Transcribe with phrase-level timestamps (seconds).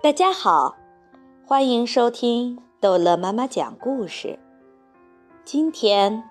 [0.00, 0.76] 大家好，
[1.44, 4.38] 欢迎收听逗乐妈妈讲故事。
[5.44, 6.22] 今天，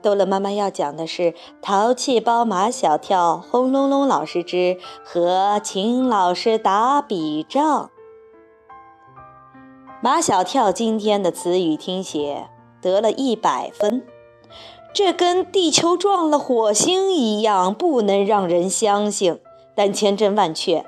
[0.00, 1.22] 逗乐妈妈要讲的是
[1.60, 7.90] 《淘气包马小跳》轰隆隆老师之和秦老师打笔仗。
[10.00, 12.48] 马小跳今天的词语听写
[12.80, 14.06] 得了一百分，
[14.94, 19.40] 这跟地球撞了火星一样，不能让人相信，
[19.74, 20.86] 但千真万确。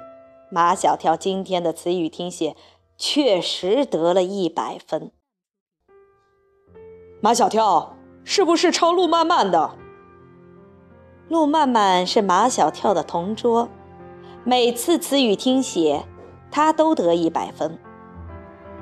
[0.54, 2.54] 马小跳今天的词语听写
[2.96, 5.10] 确实得了一百分。
[7.20, 9.72] 马小跳是不是抄路漫漫的？
[11.28, 13.68] 路漫漫是马小跳的同桌，
[14.44, 16.04] 每次词语听写
[16.52, 17.76] 他都得一百分。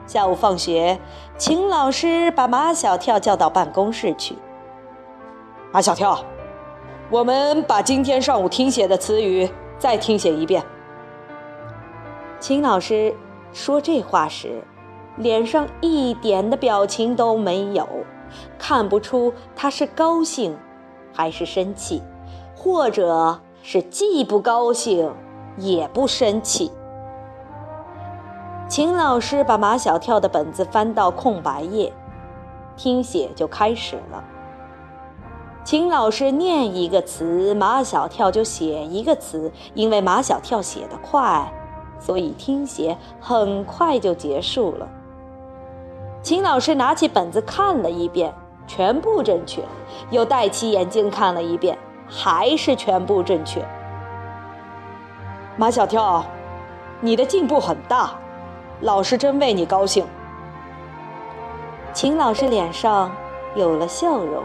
[0.06, 1.00] 下午放学，
[1.38, 4.36] 秦老师把马小跳叫到办公室去。
[5.72, 6.22] 马小跳，
[7.10, 9.48] 我们把今天上午听写的词语
[9.78, 10.62] 再听写一遍。
[12.42, 13.14] 秦老师
[13.52, 14.64] 说这话时，
[15.16, 17.88] 脸上一点的表情都没有，
[18.58, 20.58] 看不出他是高兴，
[21.14, 22.02] 还是生气，
[22.56, 25.14] 或者是既不高兴
[25.56, 26.72] 也不生气。
[28.66, 31.92] 秦老师把马小跳的本子翻到空白页，
[32.76, 34.24] 听写就开始了。
[35.62, 41.48] 秦老师念一个词，马小跳就写一个词，因为马小跳写得快。
[42.04, 44.88] 所以听写很快就结束了。
[46.20, 48.34] 秦老师拿起本子看了一遍，
[48.66, 49.62] 全部正确；
[50.10, 51.78] 又戴起眼镜看了一遍，
[52.08, 53.64] 还是全部正确。
[55.56, 56.24] 马小跳，
[57.00, 58.10] 你的进步很大，
[58.80, 60.04] 老师真为你高兴。
[61.92, 63.12] 秦老师脸上
[63.54, 64.42] 有了笑容，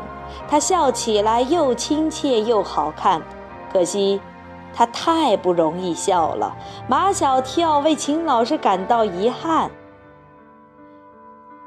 [0.47, 3.19] 他笑起来又亲切又好看。
[3.73, 4.21] 可惜。
[4.73, 6.55] 他太不容易笑了。
[6.87, 9.71] 马小跳为秦老师感到遗憾。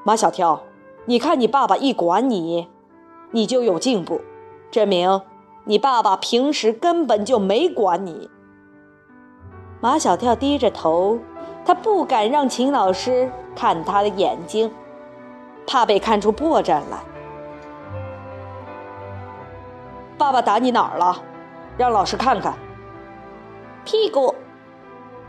[0.05, 0.63] 马小跳，
[1.05, 2.69] 你看你爸爸一管你，
[3.33, 4.21] 你就有进步，
[4.71, 5.23] 证明
[5.65, 8.31] 你爸爸平时根本就没管你。
[9.81, 11.19] 马小跳低着头，
[11.65, 14.71] 他不敢让秦老师看他的眼睛，
[15.67, 16.99] 怕被看出破绽来。
[20.17, 21.17] 爸爸打你哪儿了？
[21.77, 22.55] 让老师看看。
[23.85, 24.35] 屁股，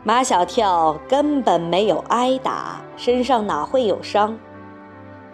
[0.03, 4.38] 马小跳根本没有挨打，身上哪会有伤？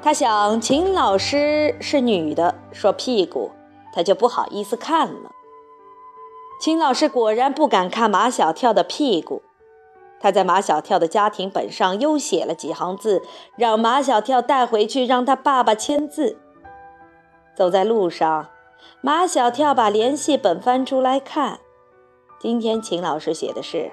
[0.01, 3.51] 他想，秦老师是女的，说屁股，
[3.91, 5.31] 他就不好意思看了。
[6.61, 9.41] 秦老师果然不敢看马小跳的屁股，
[10.19, 13.23] 他在马小跳的家庭本上又写了几行字，
[13.55, 16.38] 让马小跳带回去，让他爸爸签字。
[17.55, 18.49] 走在路上，
[19.01, 21.59] 马小跳把联系本翻出来看。
[22.40, 23.92] 今天秦老师写的是：“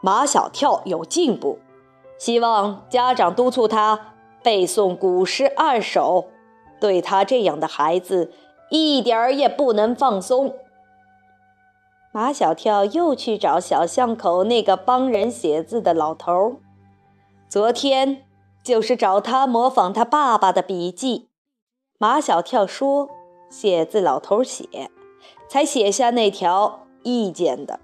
[0.00, 1.58] 马小跳有进步，
[2.18, 6.28] 希望家长督促他背诵古诗二首。
[6.80, 8.32] 对他这样的孩子，
[8.70, 10.54] 一点儿也不能放松。”
[12.14, 16.56] 马小跳又去找小巷口那个帮人写字的老头儿，
[17.48, 18.24] 昨天
[18.62, 21.28] 就是找他模仿他爸爸的笔记。
[21.98, 23.10] 马小跳说
[23.50, 24.90] ：“写字老头写，
[25.48, 27.80] 才写下那条。”意见的，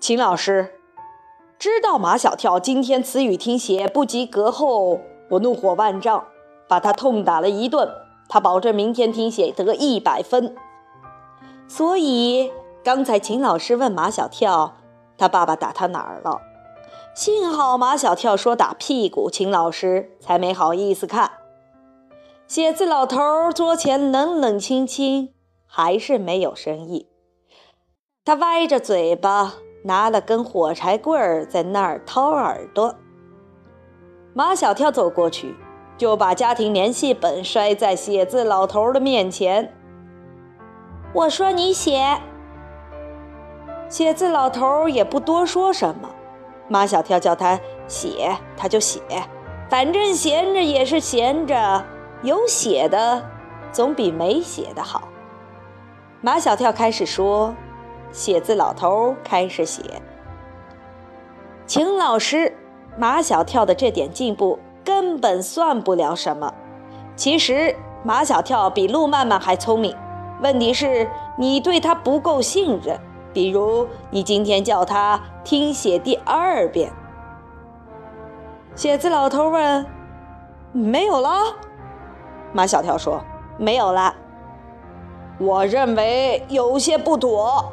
[0.00, 0.74] 秦老师
[1.58, 5.00] 知道马小跳今天词语听写不及格后，
[5.30, 6.24] 我怒火万丈，
[6.68, 7.88] 把他痛打了一顿。
[8.28, 10.56] 他保证明天听写得一百分。
[11.68, 12.50] 所以
[12.82, 14.76] 刚才秦老师问马小跳，
[15.18, 16.40] 他爸爸打他哪儿了？
[17.14, 21.32] 幸好马小跳说打屁股，秦老师才没好意思看。
[22.48, 25.33] 写字老头桌前冷冷清清。
[25.76, 27.08] 还是没有生意。
[28.24, 29.54] 他歪着嘴巴，
[29.86, 32.94] 拿了根火柴棍儿在那儿掏耳朵。
[34.34, 35.56] 马小跳走过去，
[35.98, 39.74] 就把家庭联系本摔在写字老头的面前。
[41.12, 42.20] 我说：“你写。”
[43.90, 46.08] 写字老头也不多说什么。
[46.68, 47.58] 马小跳叫他
[47.88, 49.00] 写，他就写，
[49.68, 51.84] 反正闲着也是闲着，
[52.22, 53.28] 有写的
[53.72, 55.08] 总比没写的好。
[56.24, 57.54] 马小跳开始说，
[58.10, 59.82] 写字老头开始写。
[61.66, 62.50] 秦老师，
[62.96, 66.50] 马小跳的这点进步根本算不了什么。
[67.14, 69.94] 其实马小跳比陆漫漫还聪明，
[70.40, 71.06] 问题是
[71.36, 72.98] 你对他不够信任。
[73.34, 76.90] 比如你今天叫他听写第二遍。
[78.74, 79.84] 写字老头问
[80.72, 81.54] ：“没有了？”
[82.54, 83.22] 马小跳说
[83.60, 84.14] ：“没有了。”
[85.38, 87.72] 我认为有些不妥。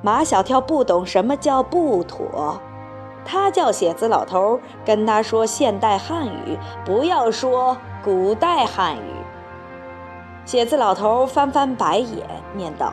[0.00, 2.60] 马小跳不懂什么叫不妥，
[3.24, 9.12] 他叫写字老头跟他说现代汉语，不要说古代汉语。
[10.44, 12.92] 写字老头翻翻白眼，念道：“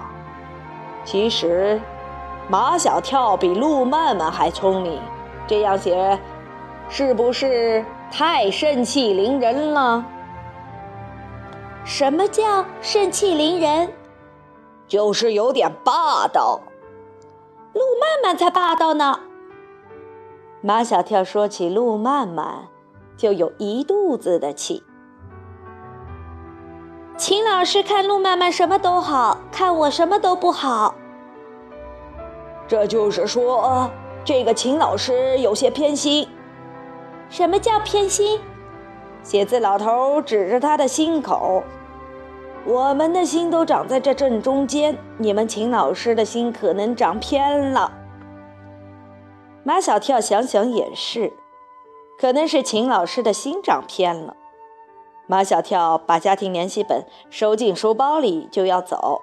[1.04, 1.82] 其实，
[2.48, 5.02] 马小跳比陆漫漫还聪明，
[5.48, 6.20] 这样写，
[6.90, 10.06] 是不是太盛气凌人了？”
[11.90, 13.92] 什么叫盛气凌人？
[14.88, 16.62] 就是有点霸道。
[17.74, 19.20] 陆曼曼才霸道呢。
[20.62, 22.68] 马小跳说起陆曼曼，
[23.18, 24.84] 就有一肚子的气。
[27.18, 30.94] 秦老师看陆曼曼什么都好，看我什么都不好。
[32.68, 33.90] 这就是说，
[34.24, 36.30] 这个秦老师有些偏心。
[37.32, 38.40] 什么叫偏心？
[39.24, 41.64] 写字老头指着他的心口。
[42.66, 47.92] 我们的心都长在这正中间，你们秦老师的心可能长偏了。
[49.64, 51.34] 马小跳想想也是，
[52.20, 54.36] 可能是秦老师的心长偏了。
[55.26, 59.22] 马小跳把家庭联系本收进书包里，就要走。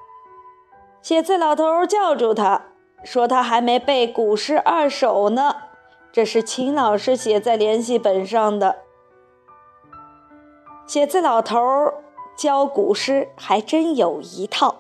[1.02, 2.62] 写字老头叫住他，
[3.04, 5.56] 说他还没背古诗二首呢，
[6.10, 8.76] 这是秦老师写在联系本上的。
[10.86, 11.58] 写字老头。
[12.36, 14.76] 教古诗还真有一套，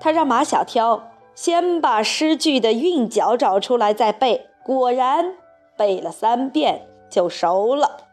[0.00, 5.34] 他让马小跳先把诗句的韵脚找出来再背，果然
[5.76, 8.04] 背了三遍就熟了。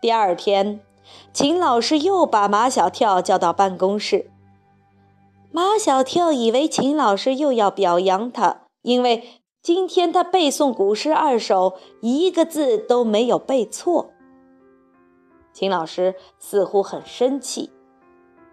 [0.00, 0.80] 第二天，
[1.32, 4.30] 秦老师又把马小跳叫到办公室。
[5.50, 14.12] 马小跳以为秦老师又要表扬他，因为今天他背诵古诗二首，一个字都没有背错。
[15.52, 17.72] 秦老师似乎很生气，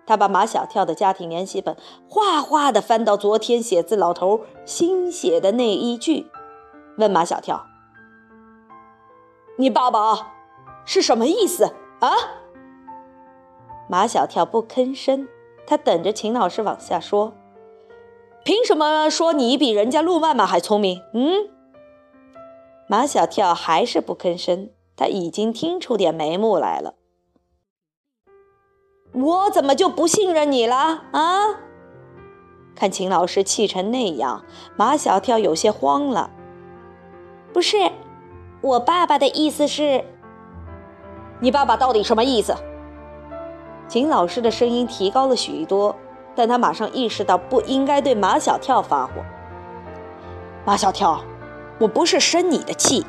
[0.06, 1.76] 他把马小跳的家庭联系本
[2.10, 6.28] 哗哗地翻到昨天写字老头新写的那一句，
[6.98, 7.66] 问马小跳
[9.58, 10.34] ：“你爸爸
[10.86, 11.66] 是什么意思
[12.00, 12.12] 啊？”
[13.90, 15.28] 马小跳不吭声，
[15.66, 17.34] 他等着秦老师往下说
[18.44, 21.50] ：“凭什么说你比人家陆漫漫还聪明？”嗯，
[22.88, 24.70] 马小跳还是不吭声。
[24.98, 26.96] 他已经听出点眉目来了，
[29.14, 30.76] 我怎么就不信任你了
[31.12, 31.60] 啊？
[32.76, 34.44] 看秦老师气成那样，
[34.76, 36.32] 马小跳有些慌了。
[37.54, 37.78] 不是，
[38.62, 40.04] 我爸爸的意思是，
[41.40, 42.56] 你爸爸到底什么意思？
[43.88, 45.96] 秦老师的声音提高了许多，
[46.36, 49.14] 但他马上意识到不应该对马小跳发火。
[50.66, 51.24] 马小跳，
[51.80, 53.06] 我不是生你的气。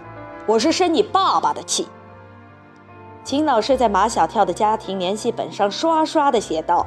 [0.48, 1.86] 我是生你爸爸的气。
[3.22, 6.86] 秦老师在马小跳的家庭联系本上刷刷的写道：“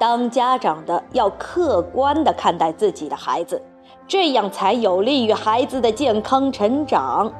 [0.00, 3.62] 当家长的要客观的看待自己的孩子，
[4.08, 7.32] 这样才有利于孩子的健康成长。”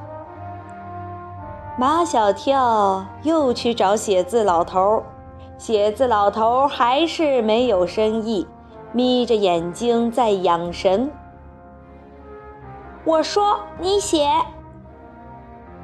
[1.77, 5.03] 马小跳又去找写字老头，
[5.57, 8.47] 写字老头还是没有生意，
[8.93, 11.11] 眯着眼睛在养神。
[13.03, 14.25] 我说：“你写。”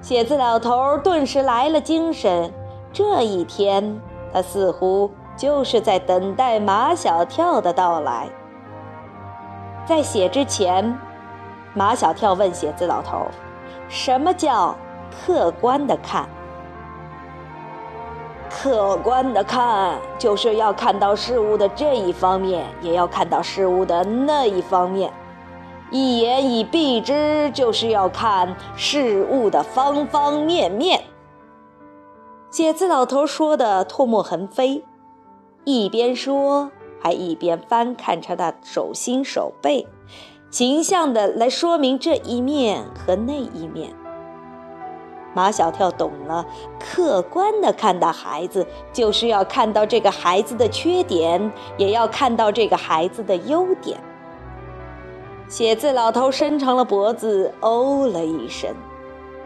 [0.06, 2.54] 写字老头顿时来了精神。
[2.94, 4.00] 这一天，
[4.32, 8.30] 他似乎就是在等待马小跳的到来。
[9.84, 10.96] 在写之前，
[11.74, 13.26] 马小跳问写字老头
[13.90, 14.76] ：“什么叫
[15.10, 16.30] 客观的看
[18.48, 25.12] ？”“客观的看，就是要看到事物的这一方面，也要看到事物的那一方面。”
[25.96, 31.02] 一言以蔽之，就是要看事物的方方面面。
[32.52, 34.84] 写字老头说的唾沫横飞，
[35.64, 36.70] 一边说
[37.02, 39.88] 还一边翻看着他手心手背，
[40.52, 43.94] 形象的来说明这一面和那一面。
[45.34, 46.46] 马小跳懂了，
[46.78, 53.98] 客观的看待孩子，就是要看到这个孩子的缺点，也要看到这个孩子的优点。
[55.48, 58.74] 写字老头伸长了脖子，哦了一声。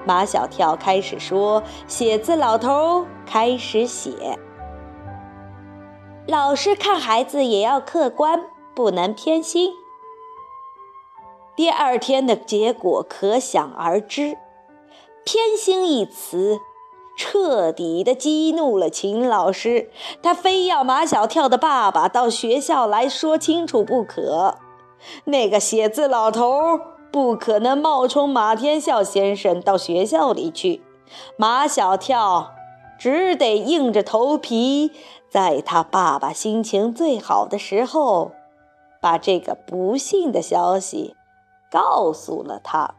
[0.06, 4.40] 马小跳开始说，写字老头开始写。
[6.26, 9.74] 老师看孩子也要客观，不能偏心。
[11.56, 14.38] 第二天的结果可想而知，
[15.26, 16.60] 偏心一词
[17.18, 19.90] 彻底的激怒了秦老师，
[20.24, 24.56] 他非要马小跳的爸爸到学校来说清楚不可。
[25.26, 26.80] 那个写字老头
[27.12, 30.82] 不可能冒充马天笑先生到学校里去，
[31.38, 32.52] 马小跳
[33.00, 34.92] 只得硬着头皮，
[35.30, 38.32] 在他爸爸心情最好的时候
[39.02, 41.16] 把这个不幸的消息
[41.72, 42.96] 告诉了他。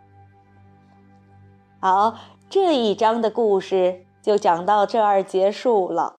[1.80, 2.14] 好，
[2.48, 6.14] 这一章的故事就讲到这儿结束了。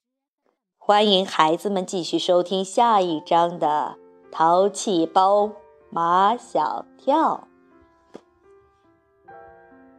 [0.78, 3.96] 欢迎孩子们继续收听下一章的
[4.32, 5.52] 《淘气包
[5.94, 7.48] 马小跳》。